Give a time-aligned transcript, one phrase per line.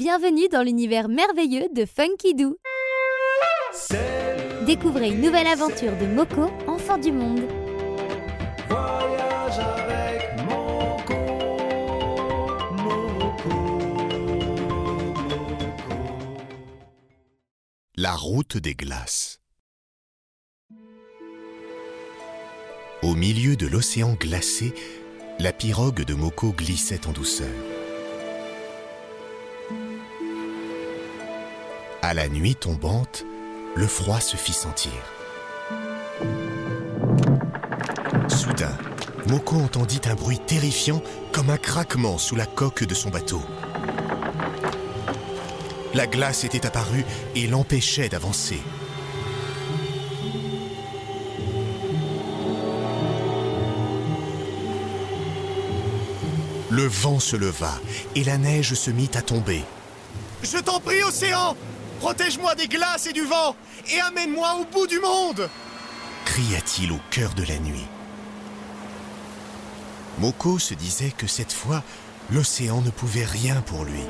[0.00, 2.56] Bienvenue dans l'univers merveilleux de Funky Doo.
[4.64, 7.42] Découvrez une nouvelle aventure de Moko, enfant du monde.
[17.94, 19.42] La route des glaces.
[23.02, 24.72] Au milieu de l'océan glacé,
[25.38, 27.50] la pirogue de Moko glissait en douceur.
[32.02, 33.26] À la nuit tombante,
[33.76, 34.92] le froid se fit sentir.
[38.26, 38.72] Soudain,
[39.26, 43.42] Moko entendit un bruit terrifiant comme un craquement sous la coque de son bateau.
[45.92, 48.60] La glace était apparue et l'empêchait d'avancer.
[56.70, 57.78] Le vent se leva
[58.14, 59.62] et la neige se mit à tomber.
[60.42, 61.54] Je t'en prie, océan
[62.00, 63.54] Protège-moi des glaces et du vent
[63.92, 65.48] et amène-moi au bout du monde
[66.30, 67.86] cria-t-il au cœur de la nuit.
[70.20, 71.82] Moko se disait que cette fois,
[72.30, 74.02] l'océan ne pouvait rien pour lui.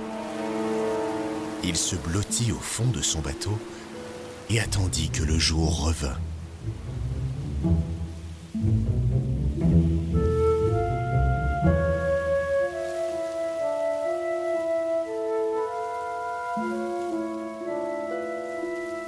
[1.65, 3.59] Il se blottit au fond de son bateau
[4.51, 6.19] et attendit que le jour revint.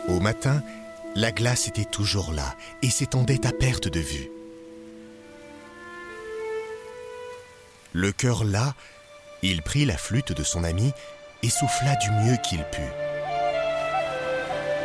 [0.08, 0.62] Au matin,
[1.14, 4.30] la glace était toujours là et s'étendait à perte de vue.
[7.92, 8.74] Le cœur là,
[9.42, 10.92] il prit la flûte de son ami
[11.42, 12.92] et souffla du mieux qu'il put.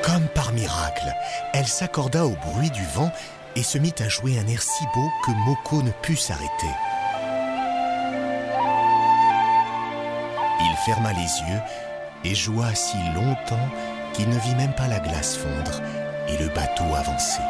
[0.04, 1.14] Comme par miracle,
[1.54, 3.12] elle s'accorda au bruit du vent
[3.56, 6.74] et se mit à jouer un air si beau que Moko ne put s'arrêter.
[10.60, 11.20] Il ferma les
[11.52, 11.62] yeux
[12.24, 13.70] et joua si longtemps
[14.18, 15.80] qu'il ne vit même pas la glace fondre
[16.28, 17.44] et le bateau avancer.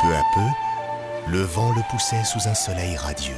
[0.00, 3.34] Peu à peu, le vent le poussait sous un soleil radieux.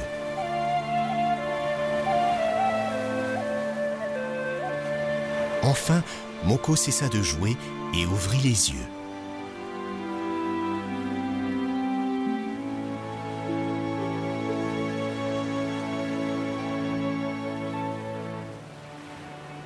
[5.61, 6.01] Enfin,
[6.45, 7.57] Moko cessa de jouer
[7.93, 9.00] et ouvrit les yeux.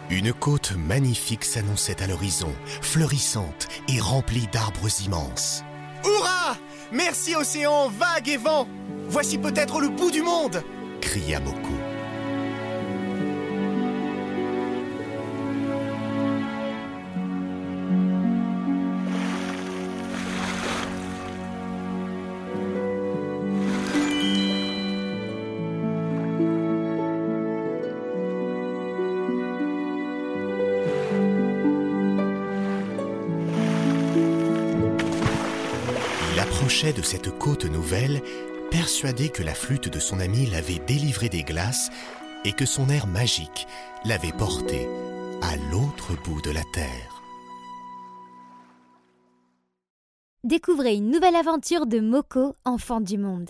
[0.10, 5.64] Une côte magnifique s'annonçait à l'horizon, fleurissante et remplie d'arbres immenses.
[6.06, 6.58] Hurrah
[6.92, 8.68] Merci océan, vague et vent
[9.08, 10.64] Voici peut-être le bout du monde
[11.06, 11.75] cria Moko.
[36.46, 38.22] Il approchait de cette côte nouvelle,
[38.70, 41.90] persuadé que la flûte de son ami l'avait délivré des glaces
[42.44, 43.66] et que son air magique
[44.04, 44.88] l'avait porté
[45.42, 47.24] à l'autre bout de la terre.
[50.44, 53.50] Découvrez une nouvelle aventure de Moko, enfant du monde.